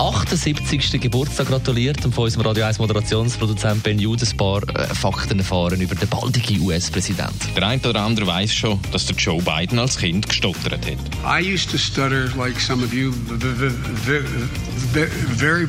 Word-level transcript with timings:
78. 0.00 0.98
Geburtstag 0.98 1.48
gratuliert 1.48 2.02
und 2.06 2.14
von 2.14 2.24
unserem 2.24 2.46
Radio 2.46 2.64
1 2.64 2.78
Moderationsproduzent 2.78 3.82
Ben 3.82 3.98
Judes 3.98 4.32
ein 4.32 4.36
paar 4.38 4.62
äh, 4.74 4.86
Fakten 4.94 5.38
erfahren 5.38 5.78
über 5.78 5.94
den 5.94 6.08
baldigen 6.08 6.62
US-Präsident. 6.62 7.34
Der 7.54 7.66
eine 7.66 7.86
oder 7.86 8.00
andere 8.00 8.26
weiß 8.26 8.50
schon, 8.50 8.80
dass 8.92 9.04
der 9.04 9.16
Joe 9.16 9.42
Biden 9.42 9.78
als 9.78 9.98
Kind 9.98 10.26
gestottert 10.26 10.86
hat. 10.86 11.42
I 11.42 11.46
used 11.46 11.70
to 11.70 11.76
stutter 11.76 12.34
like 12.34 12.58
some 12.58 12.82
of 12.82 12.94
you 12.94 13.12
very 15.36 15.66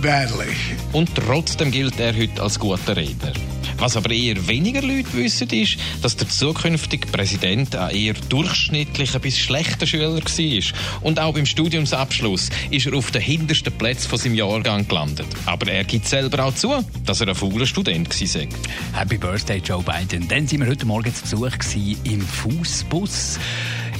badly. 0.00 0.56
Und 0.92 1.14
trotzdem 1.14 1.70
gilt 1.70 2.00
er 2.00 2.16
heute 2.16 2.42
als 2.42 2.58
guter 2.58 2.96
Redner. 2.96 3.34
Was 3.80 3.96
aber 3.96 4.10
eher 4.10 4.46
weniger 4.46 4.82
Leute 4.82 5.14
wissen, 5.14 5.48
ist, 5.48 5.78
dass 6.02 6.14
der 6.14 6.28
zukünftige 6.28 7.06
Präsident 7.06 7.74
ein 7.74 7.96
eher 7.96 8.12
durchschnittlicher 8.28 9.18
bis 9.18 9.38
schlechter 9.38 9.86
Schüler 9.86 10.14
war. 10.14 11.00
Und 11.00 11.18
auch 11.18 11.32
beim 11.32 11.46
Studiumsabschluss 11.46 12.50
ist 12.70 12.86
er 12.86 12.94
auf 12.94 13.10
den 13.10 13.22
hintersten 13.22 13.72
Plätzen 13.72 14.10
von 14.10 14.18
seinem 14.18 14.34
Jahrgang 14.34 14.86
gelandet. 14.86 15.28
Aber 15.46 15.66
er 15.72 15.84
gibt 15.84 16.06
selber 16.06 16.44
auch 16.44 16.54
zu, 16.54 16.84
dass 17.06 17.22
er 17.22 17.28
ein 17.28 17.34
fauler 17.34 17.66
Student 17.66 18.08
war. 18.10 19.00
Happy 19.00 19.16
Birthday, 19.16 19.62
Joe 19.64 19.82
Biden. 19.82 20.28
Dann 20.28 20.46
sind 20.46 20.60
wir 20.60 20.68
heute 20.68 20.84
Morgen 20.84 21.14
zu 21.14 21.22
Besuch 21.22 21.56
im 22.04 22.20
Fußbus 22.20 23.38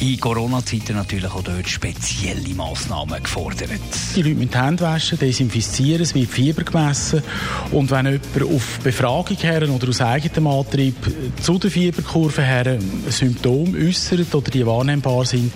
in 0.00 0.18
Corona-Zeiten 0.18 0.94
natürlich 0.94 1.30
auch 1.30 1.42
dort 1.42 1.68
spezielle 1.68 2.54
Massnahmen 2.54 3.22
gefordert. 3.22 3.70
Die 4.16 4.22
Leute 4.22 4.34
müssen 4.34 4.50
die 4.50 4.58
Hände 4.58 4.82
waschen, 4.82 5.18
desinfizieren, 5.18 6.02
es 6.02 6.14
wird 6.14 6.30
Fieber 6.30 6.64
gemessen 6.64 7.22
und 7.70 7.90
wenn 7.90 8.06
jemand 8.06 8.54
auf 8.54 8.78
Befragung 8.82 9.36
her 9.36 9.68
oder 9.68 9.88
aus 9.88 10.00
eigenem 10.00 10.46
Antrieb 10.46 10.96
zu 11.42 11.58
der 11.58 11.70
Fieberkurve 11.70 12.42
her 12.42 12.78
Symptome 13.08 13.78
äußert 13.78 14.34
oder 14.34 14.50
die 14.50 14.64
wahrnehmbar 14.64 15.26
sind, 15.26 15.52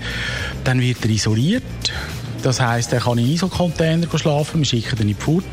dann 0.62 0.80
wird 0.80 1.04
er 1.04 1.10
isoliert 1.10 1.62
das 2.44 2.60
heisst, 2.60 2.92
er 2.92 3.00
kann 3.00 3.18
in 3.18 3.30
Isocontainer 3.30 4.06
schlafen, 4.18 4.60
wir 4.60 4.66
schicken 4.66 4.96
ihn 4.96 5.02
in 5.02 5.08
die 5.08 5.14
Furt 5.14 5.44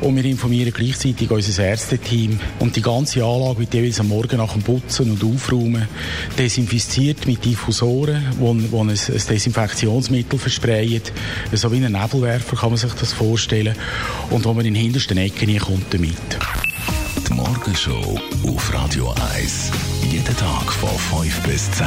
und 0.00 0.16
wir 0.16 0.24
informieren 0.24 0.72
gleichzeitig 0.72 1.30
unser 1.30 1.64
Ärzteteam 1.64 2.38
und 2.58 2.76
die 2.76 2.82
ganze 2.82 3.24
Anlage 3.24 3.60
wird 3.60 3.74
jeweils 3.74 4.00
am 4.00 4.08
Morgen 4.08 4.36
nach 4.36 4.52
dem 4.52 4.62
Putzen 4.62 5.10
und 5.10 5.24
Aufräumen 5.24 5.88
desinfiziert 6.38 7.26
mit 7.26 7.44
Diffusoren, 7.44 8.22
wo 8.38 8.52
ein, 8.52 8.88
Desinfektionsmittel 8.88 10.38
versprayen, 10.38 11.02
so 11.52 11.72
wie 11.72 11.84
ein 11.84 11.92
Nebelwerfer 11.92 12.56
kann 12.56 12.70
man 12.70 12.78
sich 12.78 12.92
das 12.92 13.12
vorstellen 13.12 13.74
und 14.30 14.44
wo 14.44 14.52
man 14.52 14.64
in 14.66 14.74
den 14.74 14.82
hintersten 14.82 15.18
Ecken 15.18 15.48
nie 15.48 15.58
kommt 15.58 15.92
damit. 15.92 16.16
Die 17.28 17.32
Morgenshow 17.32 18.20
auf 18.46 18.74
Radio 18.74 19.14
1. 19.34 19.70
Jeden 20.10 20.36
Tag 20.36 20.72
von 20.72 21.22
5 21.22 21.42
bis 21.42 21.70
10. 21.72 21.86